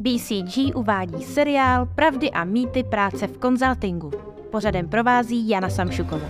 [0.00, 4.10] BCG uvádí seriál Pravdy a mýty práce v konzultingu.
[4.50, 6.28] Pořadem provází Jana Samšuková.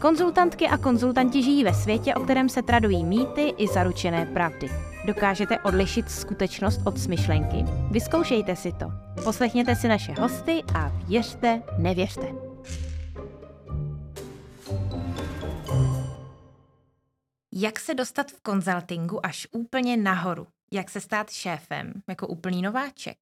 [0.00, 4.70] Konzultantky a konzultanti žijí ve světě, o kterém se tradují mýty i zaručené pravdy.
[5.06, 7.64] Dokážete odlišit skutečnost od smyšlenky?
[7.90, 8.92] Vyzkoušejte si to.
[9.24, 12.26] Poslechněte si naše hosty a věřte, nevěřte.
[17.52, 20.46] Jak se dostat v konzultingu až úplně nahoru?
[20.74, 23.16] Jak se stát šéfem jako úplný nováček?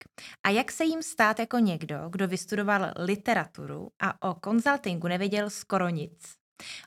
[0.47, 5.89] A jak se jim stát jako někdo, kdo vystudoval literaturu a o konzultingu nevěděl skoro
[5.89, 6.35] nic?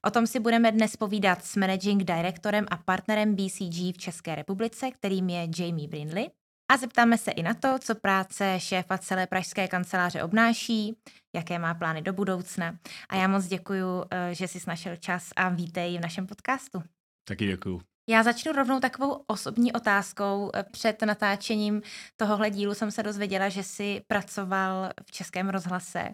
[0.08, 4.92] O tom si budeme dnes povídat s managing directorem a partnerem BCG v České republice,
[4.92, 6.30] kterým je Jamie Brindley.
[6.72, 10.98] A zeptáme se i na to, co práce šéfa celé pražské kanceláře obnáší,
[11.36, 12.80] jaké má plány do budoucna.
[13.10, 16.84] A já moc děkuji, eh, že jsi našel čas a vítej v našem podcastu.
[17.28, 17.95] Taky děkuju.
[18.10, 20.52] Já začnu rovnou takovou osobní otázkou.
[20.72, 21.82] Před natáčením
[22.16, 26.10] tohohle dílu jsem se dozvěděla, že jsi pracoval v Českém rozhlase.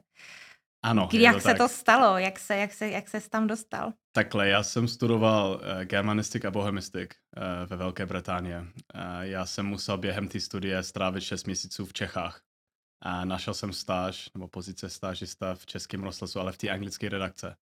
[0.84, 1.10] Ano.
[1.14, 1.58] Jak to se tak.
[1.58, 2.18] to stalo?
[2.18, 3.94] Jak se, jak, se, jak se tam dostal?
[4.12, 8.56] Takhle, já jsem studoval uh, germanistik a bohemistik uh, ve Velké Británii.
[8.56, 8.70] Uh,
[9.22, 12.42] já jsem musel během té studie strávit 6 měsíců v Čechách.
[13.04, 17.56] A našel jsem stáž, nebo pozice stážista v českém rozhlasu, ale v té anglické redakce,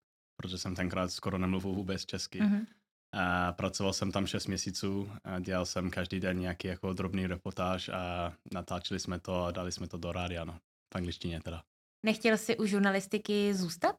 [0.41, 2.41] protože jsem tenkrát skoro nemluvil vůbec česky.
[2.41, 2.65] Mm-hmm.
[3.13, 7.89] A pracoval jsem tam 6 měsíců, a dělal jsem každý den nějaký jako drobný reportáž
[7.89, 10.59] a natáčeli jsme to a dali jsme to do rádia, no,
[10.93, 11.63] v angličtině teda.
[12.05, 13.95] Nechtěl jsi u žurnalistiky zůstat?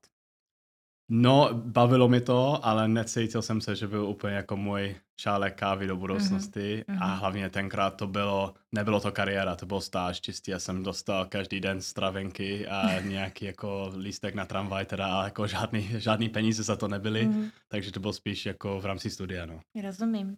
[1.10, 5.86] No, bavilo mi to, ale necítil jsem se, že byl úplně jako můj šálek kávy
[5.86, 6.98] do budoucnosti mm-hmm.
[7.00, 11.26] a hlavně tenkrát to bylo, nebylo to kariéra, to byl stáž čistý, já jsem dostal
[11.26, 16.62] každý den stravenky a nějaký jako lístek na tramvaj, teda a jako žádný, žádný peníze
[16.62, 17.50] za to nebyly, mm-hmm.
[17.68, 19.60] takže to bylo spíš jako v rámci studia, no.
[19.82, 20.36] Rozumím.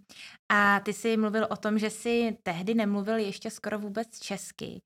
[0.49, 4.81] A ty jsi mluvil o tom, že jsi tehdy nemluvil ještě skoro vůbec česky.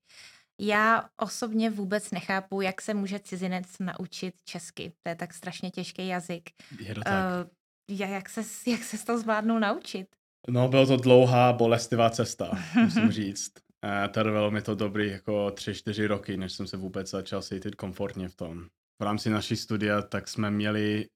[0.59, 4.93] Já osobně vůbec nechápu, jak se může cizinec naučit česky.
[5.03, 6.49] To je tak strašně těžký jazyk.
[6.79, 7.13] Je to tak.
[7.13, 10.07] Uh, jak se, jak se to zvládnou naučit?
[10.49, 12.51] No, byla to dlouhá, bolestivá cesta,
[12.83, 13.51] musím říct.
[14.11, 18.29] Trvalo mi to dobrý jako tři, čtyři roky, než jsem se vůbec začal cítit komfortně
[18.29, 18.65] v tom.
[19.01, 21.07] V rámci naší studia tak jsme měli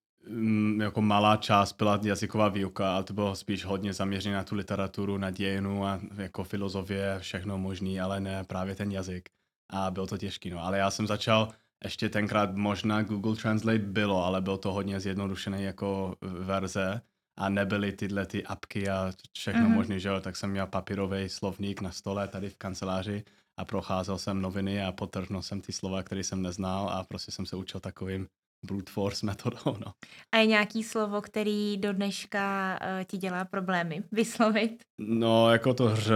[0.82, 5.18] jako malá část byla jazyková výuka, ale to bylo spíš hodně zaměřené na tu literaturu,
[5.18, 9.30] na dějinu a jako filozofie, všechno možný, ale ne právě ten jazyk.
[9.70, 10.64] A bylo to těžké, no.
[10.64, 11.50] Ale já jsem začal,
[11.84, 17.02] ještě tenkrát možná Google Translate bylo, ale byl to hodně zjednodušený jako verze
[17.38, 19.74] a nebyly tyhle ty apky a všechno mm-hmm.
[19.74, 23.24] možné, že jo, tak jsem měl papírový slovník na stole tady v kanceláři
[23.58, 27.46] a procházel jsem noviny a potrhnul jsem ty slova, které jsem neznal a prostě jsem
[27.46, 28.28] se učil takovým
[28.66, 29.78] brute force metodou.
[29.86, 29.94] No.
[30.32, 34.84] A je nějaký slovo, který do dneška uh, ti dělá problémy vyslovit?
[34.98, 36.12] No, jako to hř,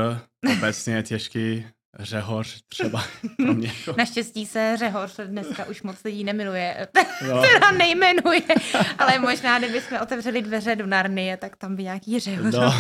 [0.58, 1.66] obecně je těžký.
[2.00, 3.04] Řehoř třeba
[3.44, 3.68] pro mě.
[3.68, 3.96] Jako.
[3.98, 6.88] Naštěstí se Řehoř dneska už moc lidí nemiluje,
[7.28, 7.42] no.
[7.54, 8.42] teda nejmenuje,
[8.98, 12.56] ale možná, kdybychom otevřeli dveře do Narnie, tak tam by nějaký Řehoř.
[12.56, 12.74] No.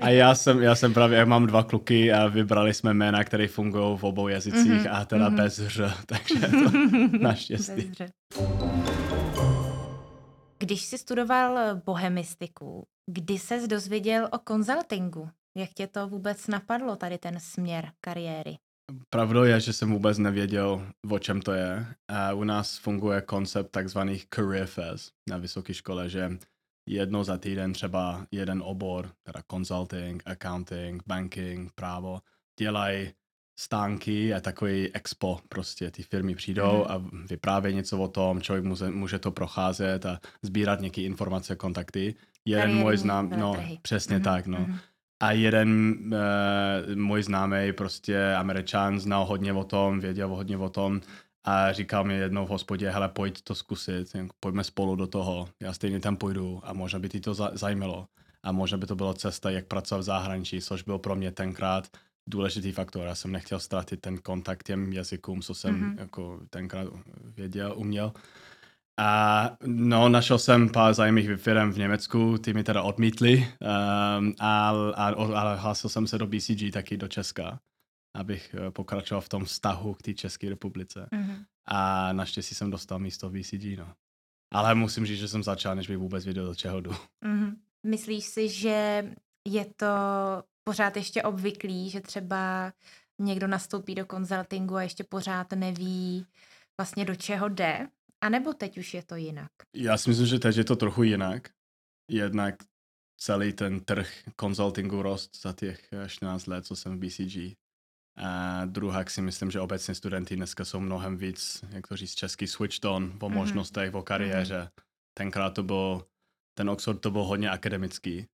[0.00, 3.48] A já jsem, já jsem právě, já mám dva kluky a vybrali jsme jména, které
[3.48, 4.94] fungují v obou jazycích mm-hmm.
[5.00, 5.36] a teda mm-hmm.
[5.36, 6.70] bez hře, takže to
[7.20, 7.92] naštěstí.
[10.62, 15.30] Když jsi studoval bohemistiku, kdy ses dozvěděl o konzultingu?
[15.56, 18.58] Jak tě to vůbec napadlo, tady ten směr kariéry?
[19.10, 21.86] Pravdou je, že jsem vůbec nevěděl, o čem to je.
[22.34, 26.38] U nás funguje koncept takzvaných career fairs na vysoké škole, že
[26.88, 32.20] jedno za týden třeba jeden obor, teda consulting, accounting, banking, právo,
[32.58, 33.12] dělají
[33.60, 35.90] stánky a takový expo prostě.
[35.90, 36.84] Ty firmy přijdou mm.
[36.88, 42.14] a vyprávějí něco o tom, člověk může, může to procházet a sbírat nějaké informace, kontakty.
[42.44, 44.22] Jeden můj znám, no přesně mm.
[44.22, 44.58] tak, no.
[44.58, 44.76] Mm.
[45.22, 51.00] A jeden uh, můj známý, prostě američan, znal hodně o tom, věděl hodně o tom
[51.44, 55.72] a říkal mi jednou v hospodě, hele, pojď to zkusit, pojďme spolu do toho, já
[55.72, 58.06] stejně tam půjdu a možná by ti to zajímalo.
[58.42, 61.88] A možná by to byla cesta, jak pracovat v zahraničí, což byl pro mě tenkrát
[62.28, 63.06] důležitý faktor.
[63.06, 66.00] Já jsem nechtěl ztratit ten kontakt těm jazykům, co jsem mm-hmm.
[66.00, 66.88] jako tenkrát
[67.36, 68.12] věděl, uměl.
[69.00, 73.46] A no, našel jsem pár zajímavých firm v Německu, ty mi teda odmítli,
[74.18, 77.60] um, ale, ale hlásil jsem se do BCG taky do Česka,
[78.16, 81.08] abych eh, pokračoval v tom vztahu k té České republice.
[81.12, 81.44] Mm-hmm.
[81.66, 83.94] A naštěstí jsem dostal místo v BCG, no.
[84.52, 86.90] Ale musím říct, že jsem začal, než bych vůbec věděl, do čeho jdu.
[86.90, 87.56] Mm-hmm.
[87.86, 89.04] Myslíš si, že
[89.48, 89.86] je to
[90.70, 92.72] pořád ještě obvyklý, že třeba
[93.18, 96.26] někdo nastoupí do konzultingu a ještě pořád neví
[96.80, 97.88] vlastně do čeho jde?
[98.20, 99.50] A nebo teď už je to jinak?
[99.76, 101.50] Já si myslím, že teď je to trochu jinak.
[102.10, 102.54] Jednak
[103.20, 107.56] celý ten trh konzultingu rost za těch 14 let, co jsem v BCG.
[108.16, 112.46] A druhá si myslím, že obecně studenti dneska jsou mnohem víc, jak to říct, český
[112.46, 113.38] switched on o Mhm.
[113.38, 114.70] možnostech, o kariéře.
[115.18, 116.06] Tenkrát to byl,
[116.54, 118.26] ten Oxford to byl hodně akademický.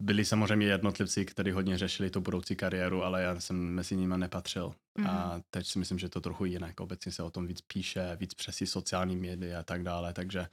[0.00, 4.74] Byli samozřejmě jednotlivci, kteří hodně řešili tu budoucí kariéru, ale já jsem mezi nimi nepatřil.
[4.98, 5.06] Mhm.
[5.10, 6.80] A teď si myslím, že to trochu jinak.
[6.80, 10.46] Obecně se o tom víc píše, víc přesí sociální média a tak dále, takže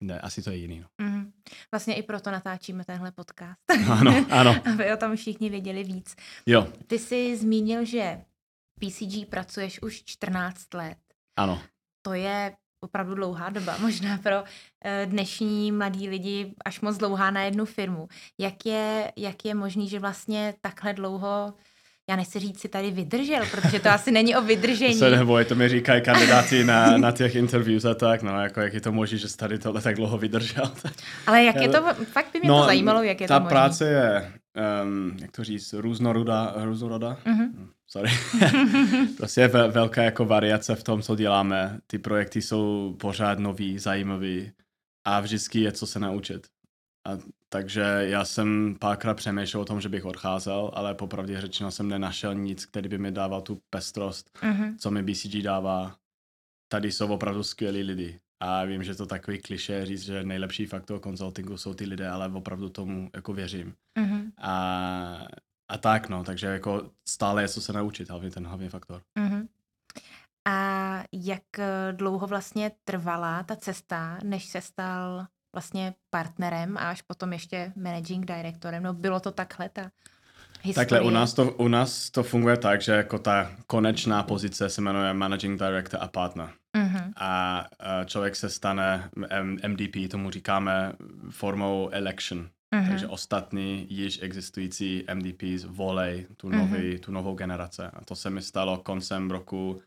[0.00, 0.80] ne, asi to je jiný.
[0.80, 1.06] No.
[1.06, 1.32] Mhm.
[1.72, 3.60] Vlastně i proto natáčíme tenhle podcast.
[3.90, 4.62] Ano, ano.
[4.72, 6.16] Aby o tom všichni věděli víc.
[6.46, 8.20] Jo, Ty jsi zmínil, že
[8.80, 10.98] PCG pracuješ už 14 let.
[11.36, 11.62] ano.
[12.02, 14.44] To je opravdu dlouhá doba, možná pro
[14.84, 18.08] eh, dnešní mladí lidi až moc dlouhá na jednu firmu.
[18.38, 21.54] Jak je, jak je možný, že vlastně takhle dlouho,
[22.10, 24.94] já nechci říct si tady vydržel, protože to asi není o vydržení.
[24.98, 28.74] Se neboj, to mi říkají kandidáti na, na těch interviews a tak, no, jako jak
[28.74, 30.72] je to možné, že jsi tady tohle tak dlouho vydržel.
[31.26, 33.50] Ale jak je to, fakt by mě to zajímalo, jak je No, ta to možný.
[33.50, 34.32] práce je,
[34.84, 37.16] um, jak to říct, různoroda, různoroda?
[37.24, 37.68] Mhm.
[37.94, 38.10] Sorry.
[39.16, 41.80] prostě je ve- velká jako variace v tom, co děláme.
[41.86, 44.52] Ty projekty jsou pořád nový, zajímavý
[45.06, 46.46] a vždycky je co se naučit.
[47.08, 47.18] A
[47.48, 52.34] takže já jsem párkrát přemýšlel o tom, že bych odcházel, ale popravdě řečeno jsem nenašel
[52.34, 54.76] nic, který by mi dával tu pestrost, Mhm.
[54.78, 55.96] co mi BCG dává.
[56.72, 58.20] Tady jsou opravdu skvělí lidi.
[58.42, 62.28] A vím, že to takový kliše říct, že nejlepší faktor konzultingu jsou ty lidé, ale
[62.32, 63.74] opravdu tomu jako věřím.
[63.98, 64.32] Mhm.
[64.38, 65.26] A,
[65.68, 69.02] a tak no, takže jako stále je co se naučit, hlavně ten hlavní faktor.
[69.18, 69.48] Mhm.
[70.48, 77.02] A jak eh, dlouho vlastně trvala ta cesta, než se stal vlastně partnerem a až
[77.02, 78.82] potom ještě managing directorem?
[78.82, 79.90] No bylo to takhle ta
[80.62, 80.74] historie?
[80.74, 84.80] Takhle u nás, to, u nás to funguje tak, že jako ta konečná pozice se
[84.80, 86.50] jmenuje Managing Director a Partner.
[86.76, 87.12] Mhm.
[87.16, 89.10] A, a člověk se stane
[89.68, 90.92] MDP, tomu říkáme
[91.30, 92.48] formou election.
[92.74, 92.88] Mhm.
[92.88, 96.58] Takže ostatní již existující MDPs volej tu, Mhm.
[96.58, 97.90] nový, tu novou generace.
[97.90, 99.80] A to se mi stalo koncem roku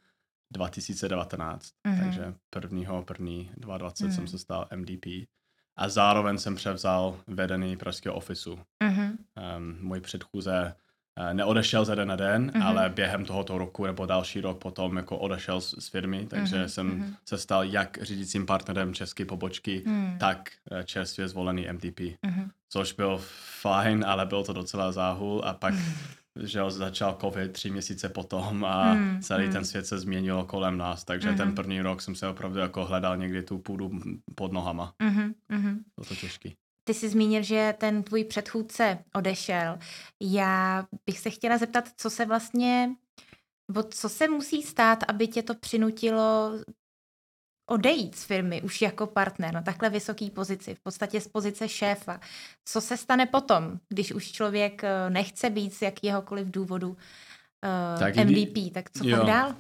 [0.52, 1.72] 2019.
[1.88, 2.00] Mhm.
[2.00, 4.28] Takže prvního první 22 jsem Mhm.
[4.28, 5.06] se stal MDP.
[5.76, 8.60] A zároveň jsem převzal vedení pražského ofisu.
[8.84, 9.18] Mhm.
[9.58, 10.76] Um, můj předchůze
[11.34, 12.64] neodešel ze den na den, Mhm.
[12.64, 16.70] ale během tohoto roku nebo další rok potom jako odešel z, z firmy, takže Mhm,
[16.70, 17.16] jsem mhm.
[17.26, 20.18] se stal jak řídícím partnerem české pobočky, Hmm.
[20.20, 22.50] tak eh, čerstvě zvolený MDP Mhm.
[22.70, 23.20] což byl
[23.62, 25.74] fajn, ale byl to docela záhul a pak
[26.44, 29.52] že začal covid tři měsíce potom a Mm, celý mm.
[29.52, 31.56] ten svět se změnil kolem nás, takže ten Mhm.
[31.56, 33.92] první rok jsem se opravdu jako hledal někdy tu půdu
[34.36, 34.94] pod nohama.
[35.04, 35.34] Mhm.
[35.50, 35.80] Mhm.
[35.96, 36.56] Bylo to těžký.
[36.88, 39.80] Ty jsi zmínil, že ten tvůj předchůdce odešel.
[40.22, 42.90] Já bych se chtěla zeptat, co se vlastně,
[43.68, 46.52] nebo co se musí stát, aby tě to přinutilo
[47.70, 52.20] odejít z firmy už jako partner na takhle vysoké pozici, v podstatě z pozice šéfa.
[52.66, 58.16] Co se stane potom, když už člověk eh, nechce být z jakéhokoliv důvodu uh, Tak
[58.16, 59.18] MVP, tak co jo.
[59.18, 59.56] pak dál?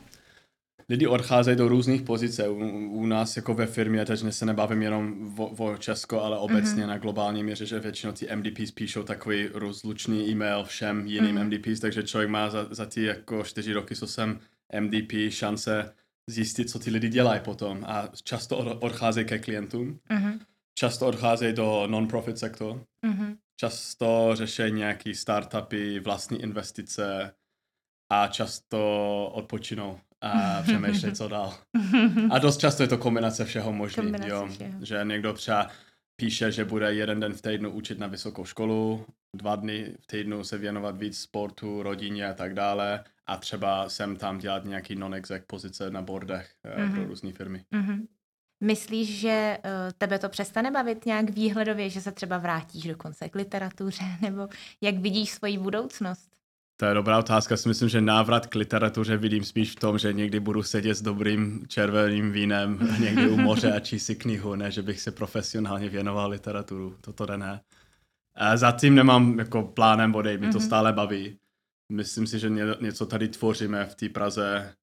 [0.89, 2.39] Lidi odcházejí do různých pozic.
[2.39, 2.53] U,
[2.89, 6.87] u nás jako ve firmě, teď se nebavím jenom o, o Česko, ale obecně Mhm.
[6.89, 11.45] na globální míře, že většinou ty MDPs píšou takový rozlučný e-mail všem jiným Mhm.
[11.47, 14.39] MDPs, takže člověk má za, za ty jako čtyři roky, co jsem
[14.79, 15.93] MDP, šance
[16.27, 20.39] zjistit, co ty lidi dělají potom a často od, odcházejí ke klientům, Mhm.
[20.75, 23.37] často odcházejí do non-profit sektor, Mhm.
[23.59, 27.33] často řeší nějaký startupy, vlastní investice
[28.11, 31.53] a často odpočinou a přemýšlej, co dál.
[32.31, 34.47] A dost často je to kombinace všeho všeho.
[34.81, 35.67] Že někdo třeba
[36.15, 39.05] píše, že bude jeden den v týdnu učit na vysokou školu,
[39.35, 44.15] dva dny v týdnu se věnovat víc sportu, rodině a tak dále a třeba sem
[44.15, 46.85] tam dělat nějaký non-exec pozice na bordech mm-hmm.
[46.85, 46.93] Mhm.
[46.93, 47.65] pro různé firmy.
[47.71, 48.07] Mhm.
[48.63, 53.35] Myslíš, že uh, tebe to přestane bavit nějak výhledově, že se třeba vrátíš dokonce k
[53.35, 54.47] literatuře, nebo
[54.81, 56.36] jak vidíš svoji budoucnost?
[56.79, 57.57] To je dobrá otázka.
[57.57, 61.01] Si myslím, že návrat k literatuře vidím spíš v tom, že někdy budu sedět s
[61.01, 65.89] dobrým červeným vínem někdy u moře a číst si knihu, ne, že bych se profesionálně
[65.89, 66.97] věnoval literaturu.
[67.01, 67.61] Toto jde ne.
[68.35, 70.65] A zatím nemám jako plánem odejít, mě to Mhm.
[70.67, 71.37] stále baví.
[71.91, 74.73] Myslím si, že ně, něco tady tvoříme v té Praze,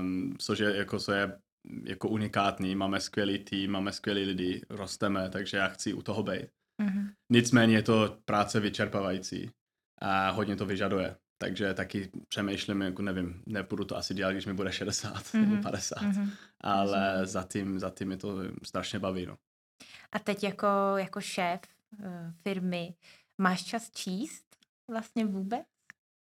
[0.00, 1.38] um, což je jako, co je
[1.84, 2.74] jako unikátní.
[2.74, 6.46] Máme skvělý tým, máme skvělý lidi, rosteme, takže já chci u toho být.
[6.82, 7.08] Mhm.
[7.32, 9.50] Nicméně je to práce vyčerpávající
[10.02, 11.16] a hodně to vyžaduje.
[11.44, 15.62] Takže taky přemýšlím, jako nevím, nebudu to asi dělat, když mi bude 60 nebo Mhm,
[15.62, 16.30] 50, Mhm.
[16.60, 19.26] ale zatím, zatím mi to strašně baví.
[19.26, 19.36] No.
[20.12, 21.60] A teď jako, jako šéf
[21.98, 22.06] uh,
[22.42, 22.94] firmy
[23.40, 24.44] máš čas číst
[24.90, 25.62] vlastně vůbec?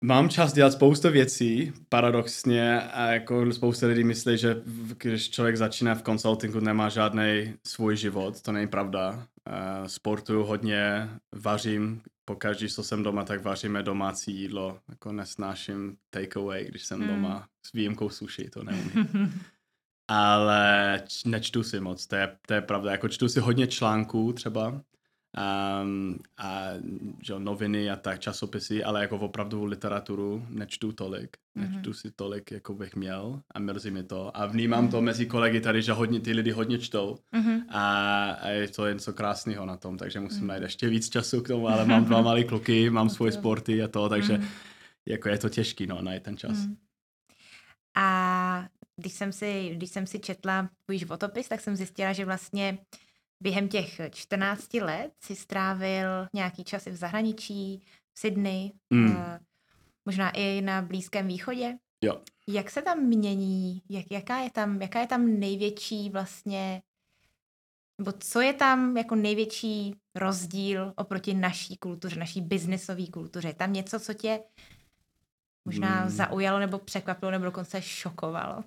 [0.04, 4.56] Mám čas dělat spoustu věcí, paradoxně, a jako spousta lidí myslí, že
[4.98, 9.10] když člověk začíná v konsultingu, nemá žádný svůj život, to není pravda.
[9.12, 14.80] Uh, sportuju hodně, vařím pokaždé, co jsem doma, tak vaříme domácí jídlo.
[14.88, 17.08] Jako nesnáším takeaway, když jsem mm.
[17.08, 19.40] doma s výjimkou sushi, to neumím.
[20.08, 22.90] Ale nečtu si moc, to je, to je pravda.
[22.90, 24.80] Jako čtu si hodně článků třeba,
[25.34, 26.68] um, a
[27.22, 31.36] že, noviny a tak, časopisy, ale jako opravdu literaturu nečtu tolik.
[31.56, 31.74] Mm-hmm.
[31.74, 34.36] Nečtu si tolik, jako bych měl a mrzí mi to.
[34.36, 34.90] A vnímám mm-hmm.
[34.90, 37.62] to mezi kolegy tady, že hodně, ty lidi hodně čtou mm-hmm.
[37.68, 40.46] a, a je to něco krásného na tom, takže musím mm-hmm.
[40.46, 43.88] najít ještě víc času k tomu, ale mám dva malé kluky, mám svoje sporty a
[43.88, 44.48] to, takže mm-hmm.
[45.06, 46.52] jako je to těžký, no, najít ten čas.
[46.52, 46.76] Mm-hmm.
[47.96, 52.78] A když jsem si, když jsem si četla tvůj životopis, tak jsem zjistila, že vlastně
[53.40, 57.82] během těch 14 let si strávil nějaký čas i v zahraničí,
[58.14, 59.10] v Sydney, mm.
[59.10, 59.16] uh,
[60.04, 61.78] možná i na Blízkém východě.
[62.04, 62.20] Jo.
[62.48, 66.82] Jak se tam mění, jak, jaká, je tam, jaká je tam největší vlastně,
[67.98, 73.48] nebo co je tam jako největší rozdíl oproti naší kultuře, naší biznisové kultuře?
[73.48, 74.40] Je tam něco, co tě
[75.64, 76.10] možná mm.
[76.10, 78.64] zaujalo nebo překvapilo nebo dokonce šokovalo?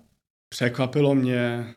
[0.48, 1.74] Překvapilo mě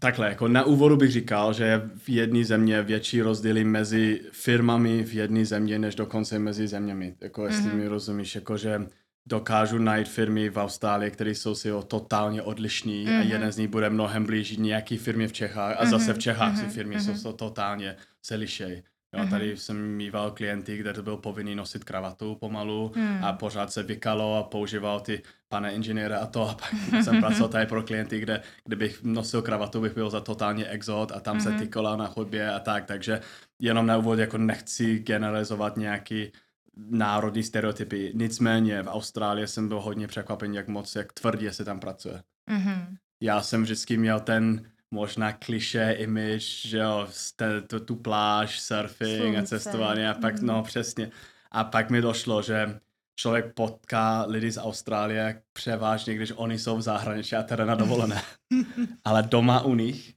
[0.00, 5.02] Takhle, jako na úvodu bych říkal, že je v jedné země větší rozdíly mezi firmami
[5.02, 7.16] v jedné země, než dokonce mezi zeměmi.
[7.20, 7.74] Jako jestli mm-hmm.
[7.74, 8.86] mi rozumíš, jako že
[9.26, 13.16] dokážu najít firmy v Austrálii, které jsou si o totálně odlišní mm-hmm.
[13.16, 13.30] a mhm.
[13.30, 15.90] jeden z nich bude mnohem blíž nějaký firmě v Čechách a mm-hmm.
[15.90, 16.58] zase v Čechách mm-hmm.
[16.58, 16.72] si mhm.
[16.72, 17.16] firmy mm-hmm.
[17.16, 18.82] jsou totálně se lišej.
[19.14, 19.30] Jo, mm-hmm.
[19.30, 23.24] Tady jsem mýval klienty, kde to byl povinný nosit kravatu pomalu mm.
[23.24, 26.48] a pořád se vykalo a používal ty pane inženýra a to.
[26.48, 30.66] A pak jsem pracoval tady pro klienty, kde kdybych nosil kravatu, bych byl za totálně
[30.66, 31.42] exot a tam mm-hmm.
[31.42, 31.58] se mhm.
[31.58, 32.84] tykola na chodbě a tak.
[32.84, 33.20] Takže
[33.58, 36.32] jenom na úvod jako nechci generalizovat nějaký
[36.76, 38.12] národní stereotypy.
[38.14, 42.22] Nicméně v Austrálii jsem byl hodně překvapen, jak moc, jak tvrdě se tam pracuje.
[42.50, 42.86] Mm-hmm.
[43.20, 49.20] Já jsem vždycky měl ten možná kliše image, že jo, te, tu, tu pláž, surfing
[49.20, 49.38] Slunce.
[49.38, 50.46] a cestování a pak, mm.
[50.46, 51.10] no přesně.
[51.50, 52.80] A pak mi došlo, že
[53.16, 58.22] člověk potká lidi z Austrálie převážně, když oni jsou v zahraničí a teda na dovolené.
[59.04, 60.14] ale doma u nich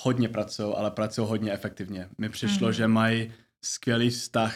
[0.00, 2.08] hodně pracují, ale pracují hodně efektivně.
[2.18, 2.72] Mi přišlo, mm.
[2.72, 3.32] že mají
[3.64, 4.54] skvělý vztah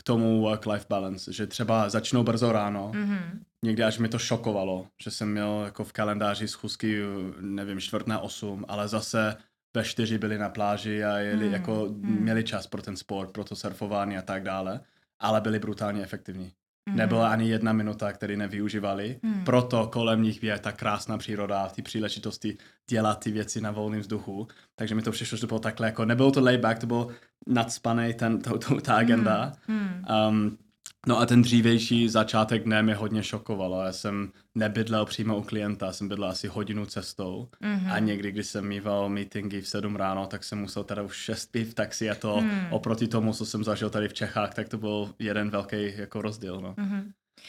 [0.00, 3.20] k tomu work-life balance, že třeba začnou brzo ráno, mm-hmm.
[3.64, 7.02] někdy až mi to šokovalo, že jsem měl jako v kalendáři schůzky,
[7.40, 9.36] nevím, čtvrt na osm, ale zase
[9.76, 11.52] ve čtyři byli na pláži a jeli, mm.
[11.52, 12.16] jako mm.
[12.20, 14.80] měli čas pro ten sport, pro to surfování a tak dále,
[15.18, 16.52] ale byli brutálně efektivní.
[16.88, 16.96] Mm.
[16.96, 19.20] Nebyla ani jedna minuta, který nevyužívali.
[19.22, 19.44] Mm.
[19.44, 22.58] Proto kolem nich je ta krásná příroda, ty příležitosti
[22.90, 24.48] dělat ty věci na volném vzduchu.
[24.74, 27.10] Takže mi to přišlo, že to bylo takhle, jako nebylo to layback, to bylo
[27.46, 29.52] nadspaný ten, to, to, ta agenda.
[29.68, 30.04] Mm.
[30.28, 30.58] Um,
[31.06, 33.82] No a ten dřívější začátek dne mě hodně šokoval.
[33.86, 37.92] Já jsem nebydlel přímo u klienta, jsem bydlel asi hodinu cestou mm-hmm.
[37.92, 41.54] a někdy, když jsem mýval meetingy v 7 ráno, tak jsem musel teda už 6
[41.54, 42.66] v taxi a to mm.
[42.70, 46.60] oproti tomu, co jsem zažil tady v Čechách, tak to byl jeden velký jako rozdíl.
[46.60, 46.74] No.
[46.74, 47.04] Mm-hmm.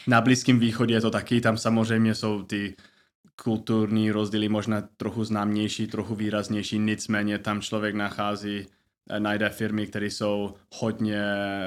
[0.07, 2.75] Na Blízkém východě je to taky, tam samozřejmě jsou ty
[3.43, 8.65] kulturní rozdíly možná trochu známější, trochu výraznější, nicméně tam člověk nachází
[9.19, 11.23] najde firmy, které jsou hodně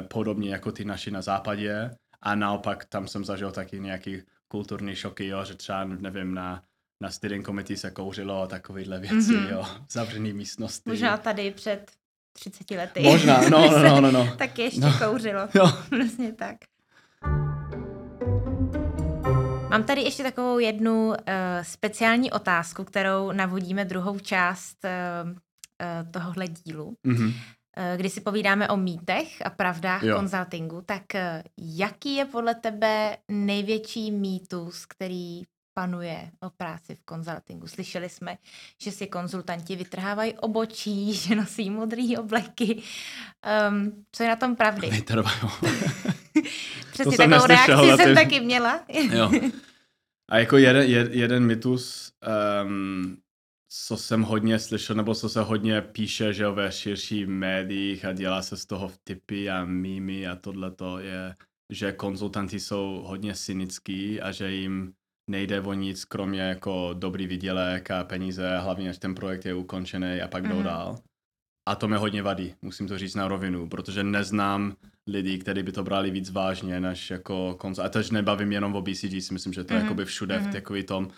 [0.09, 1.91] podobně jako ty naši na západě
[2.23, 6.62] a naopak tam jsem zažil taky nějaký kulturní šoky, jo, že třeba, nevím, na,
[7.00, 9.50] na steering committee se kouřilo a takovýhle věci, mm-hmm.
[9.50, 10.91] jo, zavřený místnosti.
[10.91, 11.91] Možná tady před
[12.33, 13.00] 30 lety.
[13.03, 14.37] Možná, no, no, no, no, no.
[14.37, 14.99] tak ještě no.
[14.99, 15.41] kouřilo.
[15.55, 15.73] Jo.
[15.91, 16.57] Vlastně tak.
[19.71, 21.14] Mám tady ještě takovou jednu uh,
[21.62, 25.31] speciální otázku, kterou navodíme druhou část uh,
[26.11, 26.97] tohohle dílu.
[27.07, 27.26] Mm-hmm.
[27.26, 30.16] Uh, kdy si povídáme o mýtech a pravdách jo.
[30.16, 31.21] konzultingu, tak uh,
[31.59, 35.43] jaký je podle tebe největší mýtus, který
[35.75, 37.66] panuje o práci v konzultingu.
[37.66, 38.38] Slyšeli jsme,
[38.83, 42.83] že si konzultanti vytrhávají obočí, že nosí modré obleky.
[43.71, 44.90] Um, co je na tom pravdy?
[44.90, 45.37] Vytrvají.
[46.93, 48.81] Přesně takovou reakci jsem taky měla.
[49.12, 49.31] jo.
[50.28, 52.12] A jako jeden, jeden mytus
[52.64, 53.16] um,
[53.76, 58.43] co jsem hodně slyšel, nebo co se hodně píše, že ve širších médiích a dělá
[58.43, 61.37] se z toho vtipy a mýmy a tohle to je,
[61.73, 64.93] že konzultanti jsou hodně cynický a že jim
[65.31, 70.21] nejde o nic, kromě jako dobrý výdělek a peníze, hlavně až ten projekt je ukončený
[70.21, 70.62] a pak jdou mm-hmm.
[70.62, 70.97] dál.
[71.69, 74.76] A to mě hodně vadí, musím to říct na rovinu, protože neznám
[75.07, 77.87] lidi, kteří by to brali víc vážně než jako konzult.
[77.87, 79.76] A teď nebavím jenom o BCG, si myslím, že to mm-hmm.
[79.76, 79.87] je mhm.
[79.87, 80.40] jakoby všude mm-hmm.
[80.40, 80.52] v mhm.
[80.52, 81.11] takový tom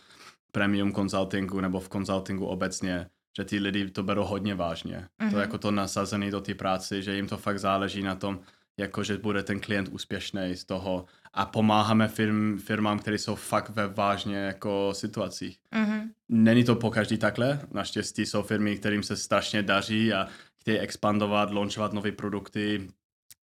[0.56, 4.96] premium consultingu nebo v consultingu obecně, že ty lidi to berou hodně vážně.
[4.96, 5.30] Mm-hmm.
[5.30, 5.40] To mhm.
[5.40, 8.40] jako to nasazený do té práci, že jim to fakt záleží na tom,
[8.76, 13.68] jako že bude ten klient úspěšný z toho a pomáháme firm, firmám, které jsou fakt
[13.68, 15.58] ve vážně jako situacích.
[15.72, 16.02] Mm-hmm.
[16.28, 20.26] Není to po každý takhle, naštěstí jsou firmy, kterým se strašně daří a
[20.60, 22.88] chtějí expandovat, launchovat nové produkty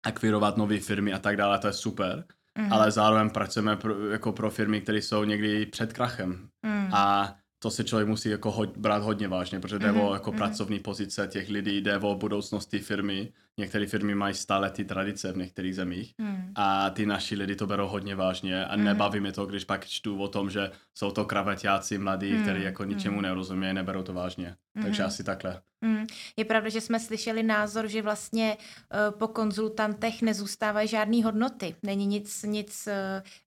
[0.02, 2.24] akvirovat nové firmy a tak dále, to je super.
[2.60, 2.72] Mhm.
[2.72, 6.48] Ale zároveň pracujeme pro, jako pro firmy, které jsou někdy před krachem.
[6.62, 6.94] Mm.
[6.94, 10.30] A to si člověk musí jako hoď, brát hodně vážně, protože jde Mhm, o jako
[10.30, 10.38] mhm.
[10.38, 13.32] pracovní pozice těch lidí, jde o budoucnost té firmy.
[13.58, 16.52] Některé firmy mají stále ty tradice v některých zemích Mm.
[16.54, 18.84] a ty naši lidi to berou hodně vážně a Mhm.
[18.84, 22.62] nebaví mě to, když pak čtu o tom, že jsou to kraveťáci mladí, Mhm, kteří
[22.62, 23.22] jako ničemu mhm.
[23.22, 24.56] nerozumějí, neberou to vážně.
[24.82, 25.08] Takže Mhm.
[25.08, 25.60] asi takhle.
[25.80, 26.06] Mm.
[26.36, 31.74] Je pravda, že jsme slyšeli názor, že vlastně uh, po konzultantech nezůstávají žádné hodnoty.
[31.82, 32.94] Není nic, nic uh,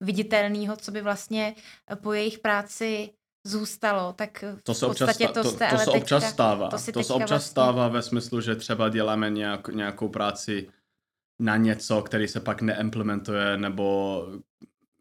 [0.08, 1.56] viditelného, co by vlastně
[1.92, 3.10] eh, po jejich práci
[3.44, 4.14] zůstalo.
[4.14, 6.70] Tak eh, To v se občas, sta- to, to, jste to se teďka, občas stává.
[6.70, 10.70] to To se občas vlastně- stává ve smyslu, že třeba děláme nějak, nějakou práci
[11.40, 14.28] na něco, který se pak neimplementuje, nebo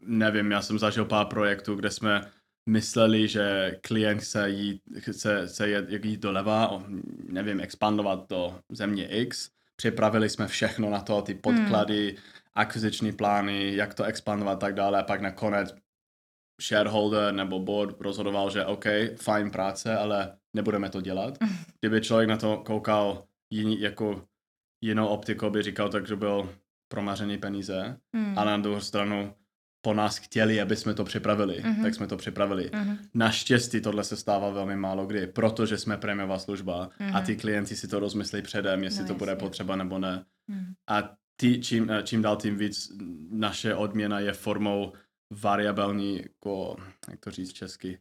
[0.01, 2.31] nevím, já jsem zažil pár projektů, kde jsme
[2.69, 6.83] mysleli, že klient chce jít, chce, chce jít, jít doleva,
[7.29, 9.51] nevím, expandovat do země X.
[9.77, 12.17] Připravili jsme všechno na to, ty podklady,
[12.55, 14.99] akviziční plány, jak to expandovat a tak dále.
[14.99, 15.75] A pak nakonec
[16.63, 18.85] shareholder nebo board rozhodoval, že OK,
[19.23, 21.39] fajn práce, ale nebudeme to dělat.
[21.81, 24.25] Kdyby člověk na to koukal jiný, jako
[24.81, 26.49] jinou optikou, by říkal, tak, že byl
[26.89, 27.97] promařený peníze.
[28.13, 28.39] Mm.
[28.39, 29.35] A na druhou stranu
[29.85, 31.83] po nás chtěli, aby jsme to připravili, Mhm.
[31.83, 32.71] tak jsme to připravili.
[32.75, 32.99] Mhm.
[33.15, 37.23] Naštěstí tohle se stává velmi málo kdy, protože jsme prémiová služba a Mhm.
[37.27, 40.25] ty klienti si to rozmyslí předem, jestli No, to bude potřeba nebo ne.
[40.49, 40.73] Mm.
[40.89, 42.93] A ty, čím, čím dál tím víc
[43.31, 44.93] naše odměna je formou
[45.41, 46.77] variabilní, jako,
[47.11, 47.99] jak to říct česky,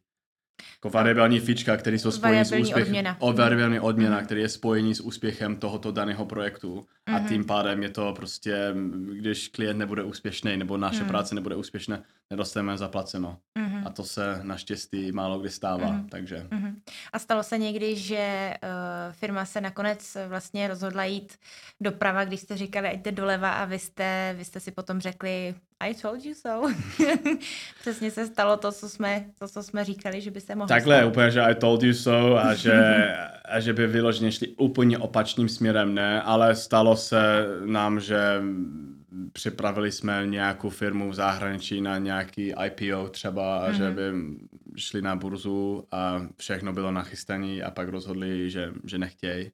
[0.76, 2.82] jako variabilní fička, které jsou spojení s úspěchem.
[2.84, 3.18] odměna.
[3.20, 4.26] O variabilní odměna, Mhm.
[4.26, 6.86] který je spojený s úspěchem tohoto daného projektu.
[7.06, 7.28] A Mhm.
[7.28, 8.74] tím pádem je to prostě,
[9.14, 11.08] když klient nebude úspěšný nebo naše Mhm.
[11.08, 13.38] práce nebude úspěšná, nedostaneme zaplaceno.
[13.58, 13.88] Mhm.
[13.88, 16.10] A to se naštěstí málo kdy stává, Mhm.
[16.10, 16.82] takže Mhm.
[17.14, 21.38] A stalo se někdy, že uh, firma se nakonec vlastně rozhodla jít
[21.82, 25.56] doprava, když jste říkali, ať jde doleva a vy jste, vy jste si potom řekli
[25.90, 26.74] I told you so.
[27.82, 30.98] Přesně se stalo to, co jsme, to, co jsme říkali, že by se mohlo Takhle,
[30.98, 31.08] stát.
[31.08, 33.08] úplně, že I told you so a že,
[33.46, 38.42] a že by vyloženě šli úplně opačným směrem, ne, ale stalo se nám, že
[39.34, 43.96] připravili jsme nějakou firmu v zahraničí na nějaký IPO třeba, a že Mhm.
[43.96, 44.12] by
[44.78, 49.52] šli na burzu a všechno bylo nachystané a pak rozhodli, že, že nechtějí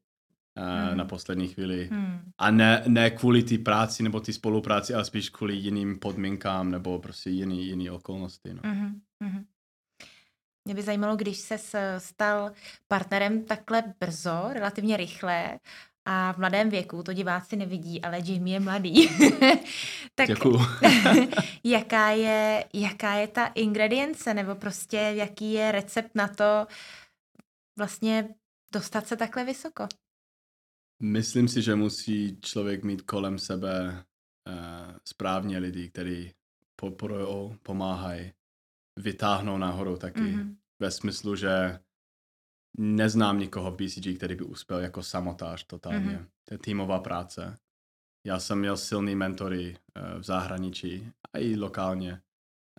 [0.59, 0.97] Mhm.
[0.97, 1.87] na poslední chvíli.
[1.91, 2.31] Hmm.
[2.37, 6.99] A ne, ne kvůli té práci nebo té spolupráci, ale spíš kvůli jiným podmínkám nebo
[6.99, 8.53] prostě jiný, jiný okolnosti.
[8.53, 8.61] No.
[8.63, 9.01] Mhm.
[9.23, 9.45] Mhm.
[10.65, 11.57] Mě by zajímalo, když se
[11.97, 12.51] stal
[12.87, 15.59] partnerem takhle brzo, relativně rychle
[16.05, 19.09] a v mladém věku, to diváci nevidí, ale Jamie je mladý.
[20.15, 20.29] tak
[21.63, 26.67] jaká je, jaká je ta ingredience, nebo prostě jaký je recept na to
[27.77, 28.29] vlastně
[28.73, 29.87] dostat se takhle vysoko?
[30.99, 34.05] Myslím si, že musí člověk mít kolem sebe
[34.47, 36.33] uh, správně lidi, kteří
[36.75, 38.33] podporují, pomáhají,
[38.99, 40.19] vytáhnou nahoru taky.
[40.19, 40.37] Mm-hmm.
[40.37, 40.57] Mhm.
[40.79, 41.79] Ve smyslu, že
[42.77, 45.99] neznám nikoho v BCG, který by uspěl jako samotář totálně.
[45.99, 46.15] Mhm.
[46.15, 46.27] Mm-hmm.
[46.45, 47.57] To je týmová práce.
[48.25, 52.11] Já jsem měl silný mentory uh, v zahraničí a i lokálně,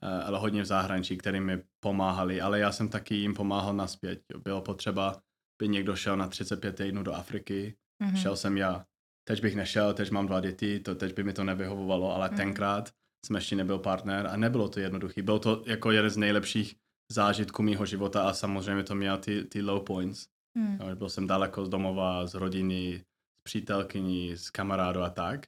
[0.02, 4.22] uh, ale hodně v zahraničí, který mi pomáhali, ale já jsem taky jim pomáhal naspět.
[4.42, 5.22] Bylo potřeba,
[5.58, 8.16] by někdo šel na 35 týdnů do Afriky, Mhm.
[8.16, 8.84] šel jsem já.
[9.24, 12.36] Teď bych nešel, teď mám dva děti, to, teď by mi to nevyhovovalo, ale Mhm.
[12.36, 12.92] tenkrát
[13.26, 15.22] jsem ještě nebyl partner a nebylo to jednoduché.
[15.22, 16.76] Byl to jako jeden z nejlepších
[17.12, 20.26] zážitků mého života a samozřejmě to měl ty, ty low points.
[20.56, 20.78] Hmm.
[20.78, 23.04] No, Byl jsem daleko z domova, z rodiny,
[23.38, 25.46] z přítelkyní, z kamarádu a tak.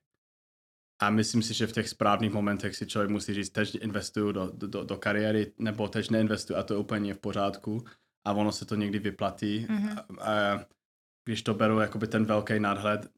[1.03, 4.51] A myslím si, že v těch správných momentech si člověk musí říct, teď investuju do,
[4.55, 7.85] do, do kariéry, nebo teď neinvestuju a to je úplně v pořádku.
[8.25, 9.67] A ono se to někdy vyplatí.
[9.69, 9.99] Mhm.
[9.99, 10.65] A, a
[11.25, 13.11] když to beru jakoby ten velký nadhled,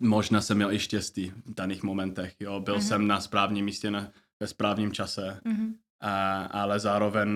[0.00, 2.34] možná jsem měl i štěstí v daných momentech.
[2.40, 2.60] Jo?
[2.60, 2.82] Byl Mhm.
[2.82, 4.08] jsem na správném místě na,
[4.40, 5.74] ve správném čase, Mhm.
[6.00, 7.28] a, ale zároveň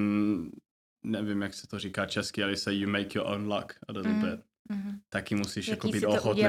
[1.04, 4.12] nevím, jak se to říká česky, ale se you make your own luck a little
[4.12, 4.30] Mhm.
[4.30, 4.40] bit.
[4.70, 4.98] Mhm.
[5.08, 6.42] Taky musíš jako Jaký být si to ochotný.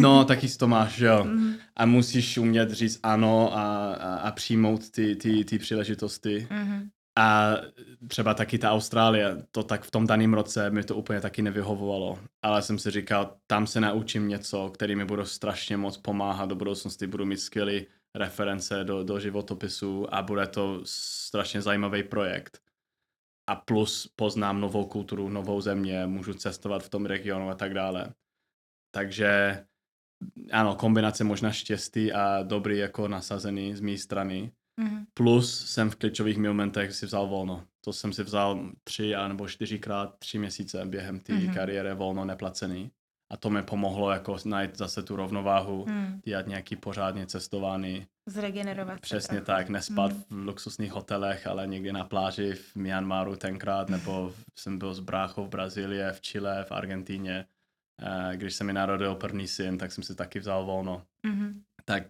[0.00, 1.24] No, taky si to máš, jo.
[1.28, 1.54] Mhm.
[1.76, 6.46] A musíš umět říct ano a, a, a přijmout ty, ty, ty příležitosti.
[6.50, 6.90] Mhm.
[7.20, 7.56] A
[8.08, 12.18] třeba taky ta Austrálie, to tak v tom daném roce mi to úplně taky nevyhovovalo.
[12.42, 16.54] Ale jsem si říkal, tam se naučím něco, který mi bude strašně moc pomáhat do
[16.54, 17.06] budoucnosti.
[17.06, 17.80] Budu mít skvělé
[18.14, 22.60] reference do, do životopisu a bude to strašně zajímavý projekt.
[23.46, 28.14] A plus poznám novou kulturu, novou země, můžu cestovat v tom regionu a tak dále.
[28.90, 29.64] Takže
[30.52, 34.52] ano, kombinace možná štěstí a dobrý jako nasazený z mé strany.
[34.80, 35.06] Mhm.
[35.14, 37.64] Plus jsem v klíčových momentech si vzal volno.
[37.84, 41.42] To jsem si vzal tři a nebo čtyřikrát tři měsíce během té Mhm.
[41.42, 41.54] mm-hmm.
[41.54, 42.90] kariéry volno neplacený.
[43.32, 46.20] a to mi pomohlo jako najít zase tu rovnováhu, Hmm.
[46.24, 48.06] dělat nějaký pořádně cestovaný.
[48.28, 49.46] Zregenerovat se Přesně trochu.
[49.46, 50.22] tak, nespat Hmm.
[50.44, 55.44] v luxusních hotelech, ale někde na pláži v Myanmaru tenkrát, nebo jsem byl s bráchou
[55.44, 57.46] v Brazílii, v Chile, v Argentíně.
[58.02, 61.02] Eh, Když se mi narodil první syn, tak jsem si taky vzal volno.
[61.26, 61.62] Mhm.
[61.84, 62.02] Tak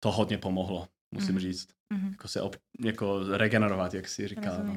[0.00, 1.40] to hodně pomohlo, musím Mhm.
[1.40, 1.68] říct.
[1.92, 2.08] Mhm.
[2.10, 4.58] Jako se ob, jako regenerovat, jak si říkal.
[4.64, 4.76] No.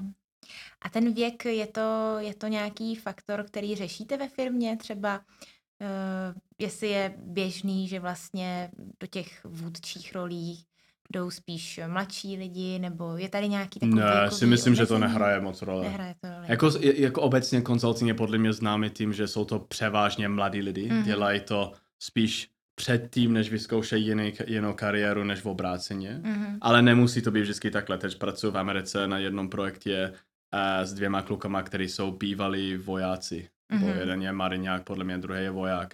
[0.81, 4.77] A ten věk, je to, je to nějaký faktor, který řešíte ve firmě?
[4.77, 10.65] Třeba uh, jestli je běžný, že vlastně do těch vůdčích rolí
[11.13, 15.39] jdou spíš mladší lidi, nebo je tady nějaký takový Ne, si myslím, že to nehraje
[15.41, 15.83] moc role.
[15.83, 16.45] Nehraje to roli.
[16.47, 20.87] Jako, jako obecně konzulting je podle mě známý tím, že jsou to převážně mladí lidi.
[20.89, 21.03] Mhm.
[21.03, 22.49] Dělají to spíš
[22.83, 26.19] předtím, než vyzkoušejí jiný, jinou kariéru, než v obráceně.
[26.23, 26.57] Mhm.
[26.61, 27.97] Ale nemusí to být vždycky takhle.
[27.97, 33.49] Teď pracuji v Americe na jednom projektě uh, s dvěma klukama, kteří jsou bývalí vojáci.
[33.73, 33.87] Mm-hmm.
[33.89, 33.99] Mhm.
[33.99, 35.93] jeden je mariňák, podle mě druhý je voják.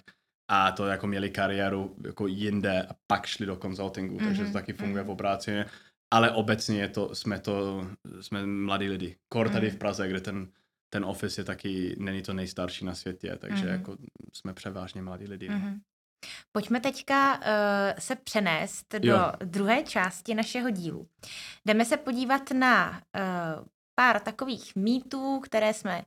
[0.50, 4.24] A to jako měli kariéru jako jinde a pak šli do konzultingu, mm-hmm.
[4.26, 5.08] takže to Mhm, taky funguje mhm.
[5.08, 5.66] v obráceně.
[6.14, 7.86] Ale obecně je to, jsme to,
[8.20, 9.16] jsme mladí lidi.
[9.28, 9.76] Kor tady Mhm.
[9.76, 10.48] v Praze, kde ten,
[10.92, 13.72] ten office je taky, není to nejstarší na světě, takže Mhm.
[13.72, 13.96] jako
[14.32, 15.48] jsme převážně mladí lidi.
[15.48, 15.60] no.
[16.52, 17.42] Pojďme teďka uh,
[17.98, 19.32] se přenést do Jo.
[19.44, 21.08] druhé části našeho dílu.
[21.66, 26.02] Jdeme se podívat na uh, pár takových mýtů, které jsme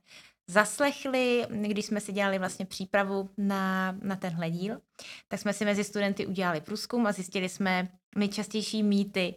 [0.50, 4.80] zaslechli, když jsme si dělali vlastně přípravu na, na tenhle díl.
[5.28, 9.34] Tak jsme si mezi studenty udělali průzkum a zjistili jsme nejčastější mýty,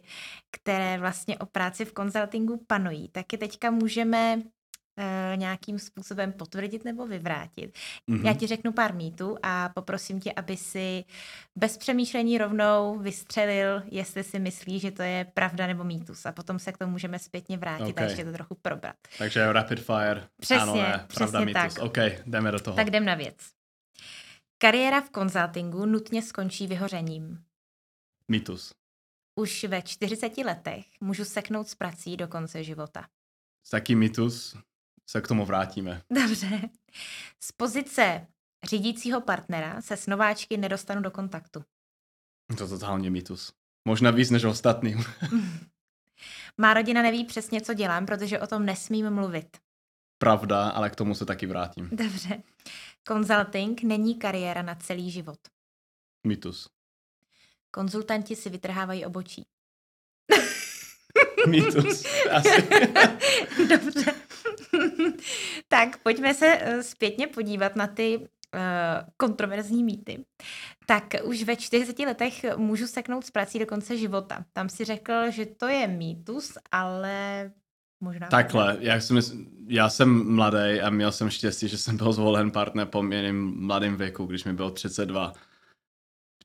[0.50, 3.08] které vlastně o práci v konzultingu panují.
[3.08, 4.42] Taky teďka můžeme
[4.98, 7.78] uh, nějakým způsobem potvrdit nebo vyvrátit.
[8.06, 8.26] Mhm.
[8.26, 11.04] Já ti řeknu pár mýtů a poprosím tě, aby si
[11.56, 16.26] bez přemýšlení rovnou vystřelil, jestli si myslíš, že to je pravda nebo mýtus.
[16.26, 18.00] A potom se k tomu můžeme zpětně vrátit Ok.
[18.00, 18.96] a ještě to trochu probrat.
[19.18, 20.28] Takže rapid fire.
[20.40, 21.74] Přesně, ano, ne, pravda, přesně mýtus.
[21.74, 21.82] tak.
[21.82, 22.76] OK, jdeme do toho.
[22.76, 23.36] Tak jdem na věc.
[24.58, 27.44] Kariéra v konzultingu nutně skončí vyhořením.
[28.28, 28.74] Mýtus.
[29.40, 33.06] Už ve 40 letech můžu seknout s prací do konce života.
[33.70, 34.56] Taky mýtus.
[35.06, 36.02] Se k tomu vrátíme.
[36.10, 36.60] Dobře.
[37.40, 38.26] Z pozice
[38.64, 41.64] řídícího partnera se s nováčky nedostanu do kontaktu.
[42.58, 43.52] To totálně mýtus.
[43.84, 45.04] Možná víc než ostatním.
[46.58, 49.56] Má rodina neví přesně, co dělám, protože o tom nesmím mluvit.
[50.18, 51.88] Pravda, ale k tomu se taky vrátím.
[51.92, 52.42] Dobře.
[53.08, 55.38] Consulting není kariéra na celý život.
[56.26, 56.70] Mýtus.
[57.70, 59.46] Konzultanti si vytrhávají obočí.
[61.48, 62.04] Mýtus.
[62.30, 62.68] Asi.
[63.68, 64.23] Dobře.
[65.68, 68.26] tak pojďme se eh, zpětně podívat na ty uh,
[69.16, 70.24] kontroverzní mýty.
[70.86, 74.44] Tak už ve 40 letech můžu seknout s prací do konce života.
[74.52, 77.50] Tam si řekl, že to je mýtus, ale
[78.00, 78.28] možná...
[78.28, 79.20] Takhle, já jsem,
[79.68, 84.26] já jsem mladý a měl jsem štěstí, že jsem byl zvolen partner poměrně mladým věku,
[84.26, 85.32] když mi bylo 32.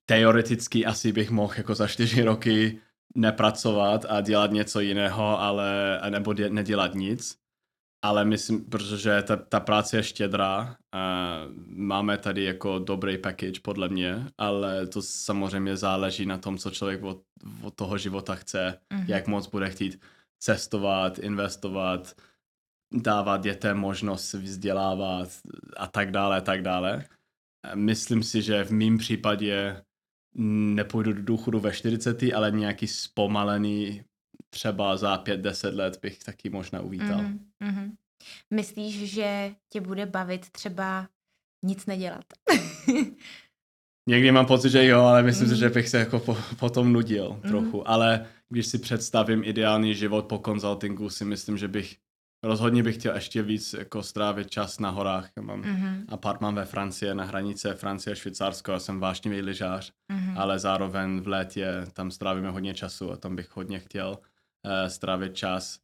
[0.06, 2.80] Teoreticky asi bych mohl jako za čtyři roky
[3.16, 7.38] nepracovat a dělat něco jiného, ale nebo dě, nedělat nic.
[8.02, 11.36] Ale myslím, protože ta, ta práce je štědrá, a
[11.68, 17.04] máme tady jako dobrý package podle mě, ale to samozřejmě záleží na tom, co člověk
[17.04, 17.22] od,
[17.62, 19.06] od toho života chce, Mhm.
[19.08, 20.02] jak moc bude chtít
[20.40, 22.16] cestovat, investovat,
[22.94, 25.30] dávat dětem možnost se vzdělávat
[25.78, 27.06] a tak dále, a tak dále.
[27.76, 29.82] Myslím si, že v mém případě
[30.76, 34.04] nepůjdu do důchodu ve 40, ale nějaký zpomalený
[34.50, 37.18] třeba za 5-10 let bych taky možná uvítal.
[37.22, 37.92] Mhm, mhm.
[38.54, 41.08] Myslíš, že tě bude bavit třeba
[41.66, 42.26] nic nedělat?
[44.10, 45.54] Někdy mám pocit, že jo, ale myslím Mm.
[45.54, 47.50] si, že bych se jako po, potom nudil Mm.
[47.50, 47.90] trochu.
[47.90, 51.98] Ale když si představím ideální život po konzultingu, si myslím, že bych
[52.44, 55.30] rozhodně bych chtěl ještě víc jako strávit čas na horách.
[55.36, 59.92] Já mám Mhm, apartmán ve Francii, na hranice Francie a Švýcarsko, já jsem vášnivý lyžář,
[60.12, 60.38] mhm.
[60.38, 64.18] ale zároveň v létě tam strávíme hodně času a tam bych hodně chtěl
[64.88, 65.80] strávit čas.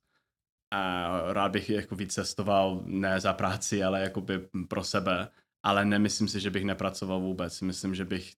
[0.73, 5.27] A rád bych jako víc cestoval, ne za práci, ale jakoby pro sebe.
[5.63, 7.61] Ale nemyslím si, že bych nepracoval vůbec.
[7.61, 8.33] Myslím, že bych